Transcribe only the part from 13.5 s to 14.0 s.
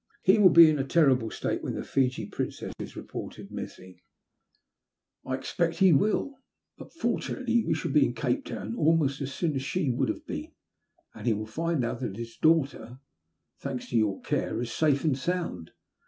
thanks to